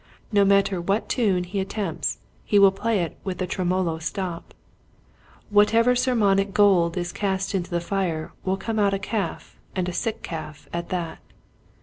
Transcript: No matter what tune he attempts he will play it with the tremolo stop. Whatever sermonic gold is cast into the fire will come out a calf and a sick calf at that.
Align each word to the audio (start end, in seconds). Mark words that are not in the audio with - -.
No 0.31 0.43
matter 0.43 0.81
what 0.81 1.07
tune 1.07 1.43
he 1.43 1.59
attempts 1.59 2.17
he 2.43 2.57
will 2.57 2.71
play 2.71 3.01
it 3.03 3.19
with 3.23 3.37
the 3.37 3.45
tremolo 3.45 3.99
stop. 3.99 4.55
Whatever 5.51 5.93
sermonic 5.93 6.53
gold 6.55 6.97
is 6.97 7.11
cast 7.11 7.53
into 7.53 7.69
the 7.69 7.79
fire 7.79 8.31
will 8.43 8.57
come 8.57 8.79
out 8.79 8.95
a 8.95 8.97
calf 8.97 9.59
and 9.75 9.87
a 9.87 9.93
sick 9.93 10.23
calf 10.23 10.67
at 10.73 10.89
that. 10.89 11.19